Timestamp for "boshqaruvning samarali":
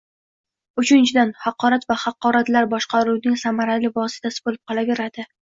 2.73-3.95